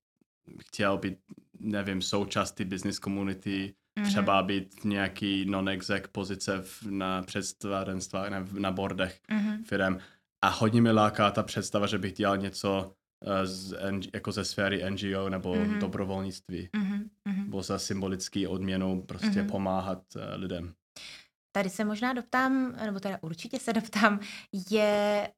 [0.61, 1.17] chtěl být,
[1.59, 4.07] nevím, součástí business community, Mhm.
[4.09, 9.97] třeba být nějaký non-exec pozice v, na představenstvách, na, na bordech Mhm, firm.
[10.41, 12.93] A hodně mi láká ta představa, že bych dělal něco eh,
[13.43, 15.63] z, NG jako ze sféry NGO nebo Mhm.
[15.63, 15.77] mm-hmm.
[15.79, 16.69] dobrovolnictví.
[16.75, 17.43] mhm, mhm.
[17.43, 19.37] Nebo za symbolický odměnou prostě Mhm.
[19.37, 19.51] mm-hmm.
[19.51, 20.73] pomáhat uh, lidem.
[21.51, 24.19] Tady se možná doptám, nebo teda určitě se doptám,
[24.71, 25.29] je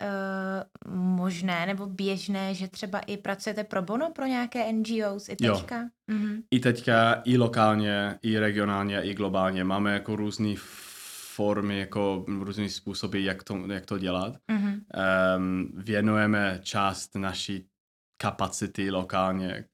[0.87, 5.55] uh, možné nebo běžné, že třeba i pracujete pro bono pro nějaké NGOs i Jo.
[5.55, 5.89] teďka?
[6.07, 6.41] Mhm.
[6.51, 10.53] I teďka, i lokálně, i regionálně, i globálně máme jako různé
[11.35, 14.37] formy, jako různé způsoby, jak to, jak to dělat.
[14.51, 14.81] Mhm.
[15.37, 17.65] Um, věnujeme část naší
[18.21, 19.65] kapacity lokálně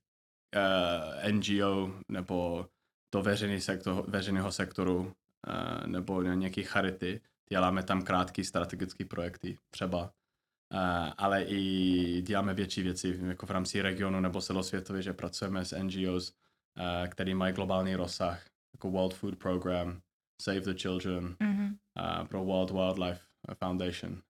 [0.56, 2.68] uh, NGO nebo
[3.14, 7.22] do veřejný sektor, veřejného sektoru uh, nebo nějaký charity.
[7.50, 10.10] Děláme tam krátký strategické projekty třeba, uh,
[11.18, 16.32] ale i děláme větší věci jako v rámci regionu nebo celosvětově, že pracujeme s NGOs,
[16.32, 20.02] uh, který mají globální rozsah, jako World Food Program,
[20.42, 21.78] Save the Children, mm-hmm.
[22.22, 23.22] uh, pro World Wildlife
[23.64, 24.22] Foundation,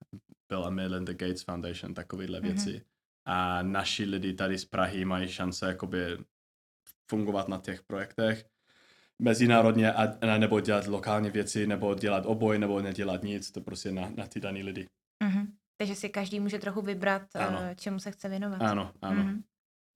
[0.49, 2.81] Bill a Melinda Gates Foundation, takovéhle mm-hmm.
[3.25, 6.17] A naši lidi tady z Prahy mají šance jakoby
[7.09, 8.45] fungovat na těch projektech
[9.19, 13.91] mezinárodně a, a nebo dělat lokálně věci, nebo dělat oboj, nebo nedělat nic, to prostě
[13.91, 14.87] na, na ty daný lidi.
[15.23, 15.47] Mm-hmm.
[15.77, 17.59] Takže si každý může trochu vybrat, ano.
[17.61, 18.61] Eh, čemu se chce věnovat.
[18.61, 19.23] Ano, ano.
[19.23, 19.41] Mm-hmm.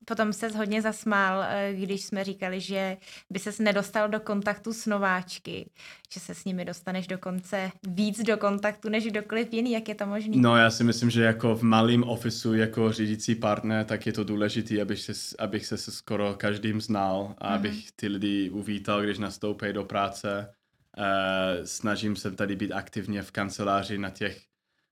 [0.06, 2.98] Potom se hodně zasmál, eh, když jsme říkali, že
[3.30, 5.70] by ses nedostal do kontaktu s nováčky,
[6.14, 9.72] že se s nimi dostaneš dokonce víc do kontaktu než kdokoliv jiný.
[9.72, 10.38] Jak je to možné?
[10.38, 14.24] No já si myslím, že jako v malém ofisu jako řídící partner, tak je to
[14.24, 17.56] důležité, abych se, abych se skoro každým znal a mm-hmm.
[17.56, 20.54] abych ty lidi uvítal, když nastoupí do práce.
[20.98, 24.49] Uh, snažím se tady být aktivně v kanceláři na těch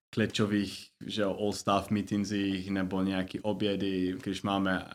[0.09, 4.87] klíčových že all staff meetingsích nebo nějaký obědy, když máme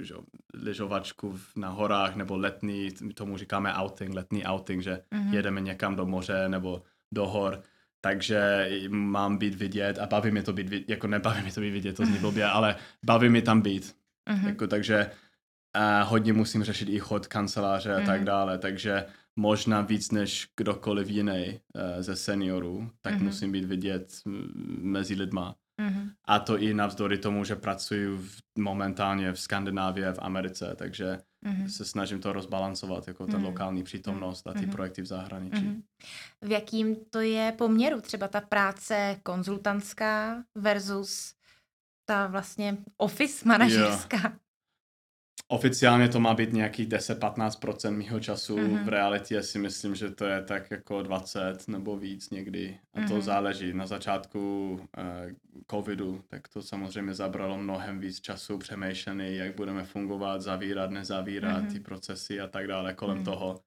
[0.00, 0.14] že,
[0.54, 5.34] lyžovačku na horách nebo letní, tomu říkáme outing, letní outing, že mm-hmm.
[5.34, 7.62] jedeme někam do moře nebo do hor,
[8.00, 11.96] takže mám být vidět a baví mi to být, jako nebaví mi to být vidět,
[11.96, 13.96] to zní blbě, ale baví mi tam být.
[14.30, 14.46] Mm-hmm.
[14.46, 15.10] Jako, takže
[15.74, 18.06] a hodně musím řešit i chod kanceláře a mm-hmm.
[18.06, 18.24] tak mhm.
[18.24, 19.04] dále, takže
[19.38, 23.22] možná víc než kdokoliv jiný uh, ze seniorů, tak mm-hmm.
[23.22, 24.12] musím být vidět
[24.78, 25.54] mezi lidma.
[25.80, 26.10] Mm-hmm.
[26.24, 31.66] A to i navzdory tomu, že pracuji v, momentálně v Skandinávii, v Americe, takže mm-hmm.
[31.66, 33.44] se snažím to rozbalancovat, jako ten mm-hmm.
[33.44, 34.72] lokální přítomnost a ty mm-hmm.
[34.72, 35.56] projekty v zahraničí.
[35.56, 35.82] Mm-hmm.
[36.42, 41.34] V jakým to je poměru třeba ta práce konzultantská versus
[42.04, 44.38] ta vlastně office manažerská?
[45.50, 48.84] Oficiálně to má být nějakých 10-15% mého času, mm-hmm.
[48.84, 52.78] v realitě si myslím, že to je tak jako 20 nebo víc někdy.
[52.94, 53.20] A to mm-hmm.
[53.20, 53.72] záleží.
[53.72, 55.32] Na začátku uh,
[55.70, 61.72] covidu, tak to samozřejmě zabralo mnohem víc času přemýšlený, jak budeme fungovat, zavírat, nezavírat, mm-hmm.
[61.72, 63.24] ty procesy a tak dále kolem mm-hmm.
[63.24, 63.60] toho.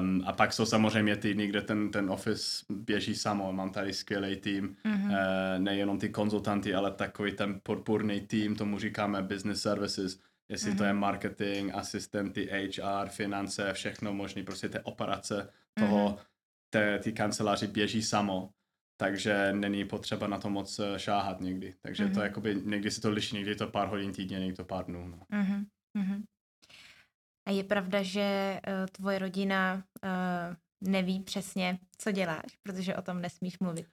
[0.00, 3.52] Um, a pak jsou samozřejmě týdny, kde ten, ten office běží samo.
[3.52, 5.06] Mám tady skvělý tým, mm-hmm.
[5.06, 10.78] uh, nejenom ty konzultanty, ale takový ten podpůrný tým, tomu říkáme business services, jestli mm-hmm.
[10.78, 11.00] to je mhm.
[11.00, 16.18] marketing, asistenty, HR, finance, všechno možné, prostě ty operace toho, mm-hmm.
[16.70, 18.50] té, ty kanceláři běží samo,
[19.00, 21.74] takže není potřeba na to moc eh, šáhat někdy.
[21.80, 22.12] Takže mm-hmm.
[22.12, 22.26] to mhm.
[22.26, 25.08] jakoby, někdy se to liší, někdy je to pár hodin týdně, někdy to pár dnů.
[25.08, 25.38] No.
[25.38, 26.22] Mm-hmm.
[27.48, 33.20] A je pravda, že uh, tvoje rodina uh, neví přesně, co děláš, protože o tom
[33.20, 33.86] nesmíš mluvit.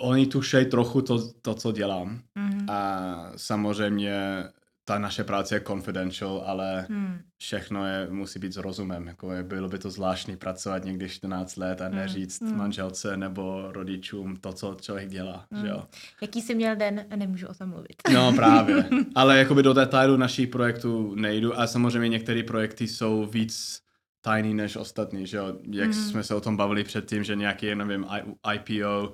[0.00, 2.22] Oni tušejí trochu to, to co dělám.
[2.38, 2.72] Mm-hmm.
[2.72, 4.44] A samozřejmě
[4.90, 7.18] ta naše práce je confidential, ale hmm.
[7.38, 9.06] všechno je, musí být s rozumem.
[9.06, 11.96] Jako je, bylo by to zvláštní pracovat někdy 14 let a hmm.
[11.96, 12.56] neříct hmm.
[12.56, 15.44] manželce nebo rodičům to, co člověk dělá.
[15.50, 15.62] Hmm.
[15.62, 15.84] Že jo?
[16.22, 17.06] Jaký jsi měl den?
[17.16, 17.94] Nemůžu o tom mluvit.
[18.12, 18.84] No právě.
[19.14, 23.80] ale jakoby do detailu našich projektů nejdu a samozřejmě některé projekty jsou víc
[24.20, 25.58] tajný než ostatní, že jo?
[25.70, 26.04] Jak hmm.
[26.04, 28.06] jsme se o tom bavili předtím, že nějaký, nevím,
[28.54, 29.12] IPO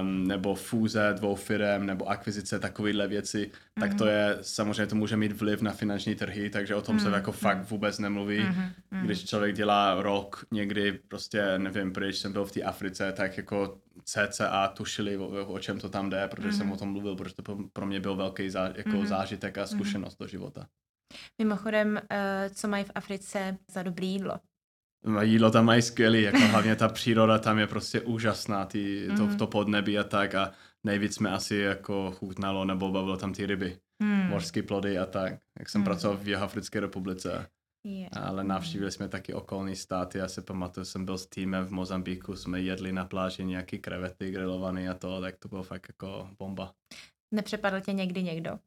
[0.00, 3.80] um, nebo fúze dvou firm nebo akvizice, takovéhle věci, mm-hmm.
[3.80, 4.12] tak to mhm.
[4.12, 7.10] je, samozřejmě to může mít vliv na finanční trhy, takže o tom mm-hmm.
[7.10, 7.66] se jako fakt mhm.
[7.66, 8.38] vůbec nemluví.
[8.38, 8.72] Mm-hmm.
[9.02, 13.78] Když člověk dělá rok někdy, prostě nevím, když jsem byl v té Africe, tak jako
[14.04, 16.56] CCA tušili, o, o čem to tam jde, protože mm-hmm.
[16.56, 19.06] jsem o tom mluvil, protože to pro mě byl velký zá, jako mm-hmm.
[19.06, 20.24] zážitek a zkušenost mm-hmm.
[20.24, 20.66] do života.
[21.38, 24.40] Mimochodem, uh, co mají v Africe za dobré jídlo?
[25.20, 29.36] Jídlo tam mají skvělý, jako hlavně ta příroda tam je prostě úžasná, ty, to, mm.
[29.36, 30.52] to podnebí a tak a
[30.84, 34.28] nejvíc jsme asi jako chutnalo nebo bavilo tam ty ryby, mm.
[34.28, 35.84] mořské plody a tak, jak jsem mm.
[35.84, 37.46] pracoval v Jihoafrické republice.
[37.84, 38.10] Yeah.
[38.16, 42.36] Ale navštívili jsme taky okolní státy, já se pamatuju, jsem byl s týmem v Mozambiku,
[42.36, 46.72] jsme jedli na pláži nějaký krevety grilovaný a to, tak to bylo fakt jako bomba.
[47.30, 48.58] Nepřepadl tě někdy někdo?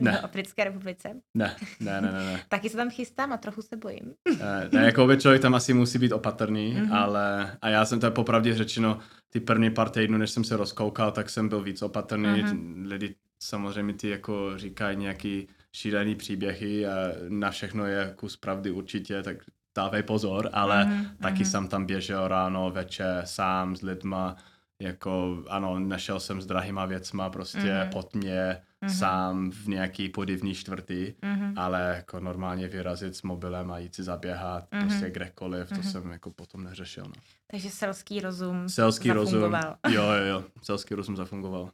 [0.00, 0.12] Ne.
[0.20, 1.08] v Africké republice?
[1.34, 2.24] Ne, ne, ne, ne.
[2.24, 2.40] ne.
[2.48, 4.14] Taky se tam chystám a trochu se bojím.
[4.38, 6.96] ne, ne jako člověk tam asi musí být opatrný, mm-hmm.
[6.96, 8.98] ale a já jsem to popravdě řečeno,
[9.30, 12.44] ty první pár týdnů, než jsem se rozkoukal, tak jsem byl víc opatrný.
[12.44, 12.86] Mm-hmm.
[12.86, 16.92] Lidi samozřejmě ty jako říkají nějaký šílený příběhy a
[17.28, 19.36] na všechno je kus pravdy určitě, tak
[19.76, 21.06] dávej pozor, ale mm-hmm.
[21.22, 21.50] taky mm-hmm.
[21.50, 24.36] jsem tam běžel ráno, večer, sám s lidma,
[24.80, 27.92] jako ano, nešel jsem s drahýma věcma, prostě mm-hmm.
[27.92, 28.98] pod mě, mm-hmm.
[28.98, 31.52] sám v nějaký podivný čtvrtý, mm-hmm.
[31.56, 34.80] ale jako normálně vyrazit s mobilem a jít si zaběhat mm-hmm.
[34.80, 35.76] prostě kdekoliv, mm-hmm.
[35.76, 37.04] to jsem jako potom neřešil.
[37.04, 37.22] No.
[37.50, 39.76] Takže selský rozum Selský zafungoval.
[39.84, 41.70] rozum, jo, jo, jo, selský rozum zafungoval.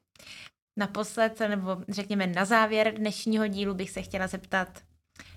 [0.78, 4.82] naposled, nebo řekněme na závěr dnešního dílu bych se chtěla zeptat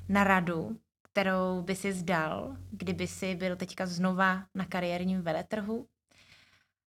[0.09, 0.77] na radu,
[1.11, 5.87] kterou by si zdal, kdyby si byl teďka znova na kariérním veletrhu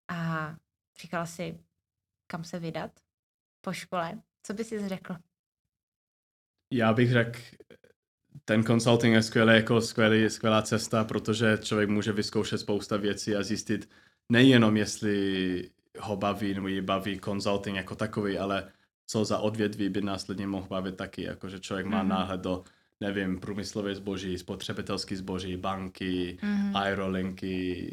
[0.07, 0.55] a
[1.01, 1.59] říkala si,
[2.27, 2.91] kam se vydat
[3.61, 4.21] po škole.
[4.43, 5.15] Co by si řekl?
[6.73, 7.39] Já bych řekl,
[8.45, 13.43] ten consulting je skvělý, jako skvělý, skvělá cesta, protože člověk může vyzkoušet spousta věcí a
[13.43, 13.89] zjistit
[14.31, 18.71] nejenom, jestli ho baví nebo ji baví consulting jako takový, ale
[19.07, 22.07] co za odvětví by následně mohl bavit taky, jakože člověk má mm-hmm.
[22.07, 22.63] náhled do
[22.99, 26.71] nevím, průmyslové zboží, spotřebitelský zboží, banky, mm-hmm.
[26.77, 27.91] aerolinky,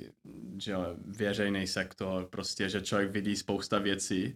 [0.58, 4.26] že veřejný sektor, prostě, že člověk vidí spousta věcí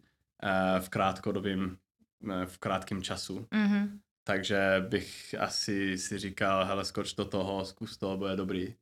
[0.42, 1.76] uh, v krátkodobém,
[2.24, 3.38] uh, v krátkém času.
[3.38, 3.98] Mm-hmm.
[4.24, 8.74] Takže bych asi si říkal, hele, skoč do toho, zkus to, bude dobrý.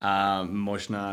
[0.00, 1.12] A možná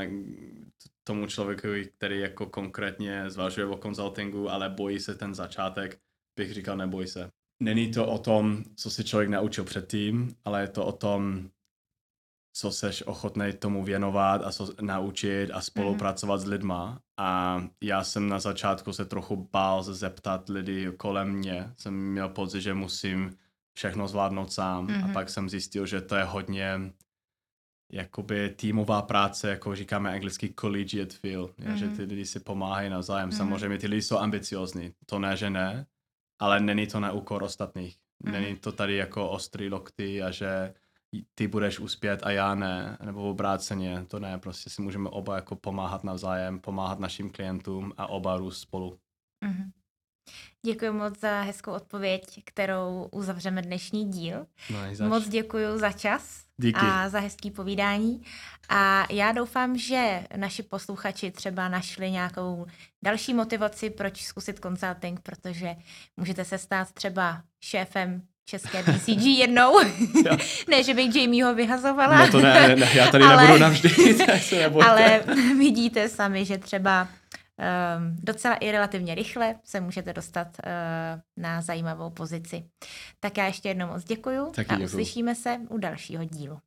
[1.03, 5.99] tomu člověku, který jako konkrétně zvažuje o konzultingu, ale bojí se ten začátek,
[6.35, 7.31] bych říkal, neboj se.
[7.61, 11.49] Není to o tom, co si člověk naučil předtím, ale je to o tom,
[12.53, 16.41] co seš ochotný tomu věnovat a co naučit a spolupracovat mm.
[16.41, 16.99] s lidma.
[17.17, 21.71] A já jsem na začátku se trochu bál se zeptat lidi kolem mě.
[21.77, 23.37] Jsem měl pocit, že musím
[23.73, 24.87] všechno zvládnout sám.
[24.87, 25.03] Mm-hmm.
[25.03, 25.13] A mhm.
[25.13, 26.93] pak jsem zjistil, že to je hodně
[27.91, 31.73] jakoby týmová práce, jako říkáme anglicky collegiate feel, mm-hmm.
[31.73, 33.29] že ty lidi si pomáhají navzájem.
[33.29, 33.37] Mm-hmm.
[33.37, 35.85] Samozřejmě ty lidi jsou ambiciozní, to ne, že ne,
[36.41, 37.97] ale není to na úkor ostatních.
[38.23, 38.31] Mm-hmm.
[38.31, 40.73] Není to tady jako ostrý lokty a že
[41.35, 45.55] ty budeš uspět a já ne, nebo obráceně, to ne, prostě si můžeme oba jako
[45.55, 48.99] pomáhat navzájem, pomáhat našim klientům a oba růst spolu.
[49.45, 49.71] Mm-hmm.
[50.65, 54.47] Děkuji moc za hezkou odpověď, kterou uzavřeme dnešní díl.
[54.99, 56.79] No, moc děkuji za čas Díky.
[56.79, 58.21] a za hezký povídání.
[58.69, 62.65] A já doufám, že naši posluchači třeba našli nějakou
[63.03, 65.75] další motivaci, proč zkusit consulting, protože
[66.17, 69.79] můžete se stát třeba šéfem české BCG jednou.
[70.69, 72.17] ne, že bych Jamieho vyhazovala.
[72.17, 74.17] No to ne, ne já tady ale, nebudu navždy.
[74.85, 75.23] ale
[75.57, 77.07] vidíte sami, že třeba
[78.15, 82.69] docela i relativně rychle se můžete dostat uh, na zajímavou pozici.
[83.19, 84.85] Tak já ještě jednou moc děkuju Taky a děkuju.
[84.85, 86.59] uslyšíme se u dalšího dílu.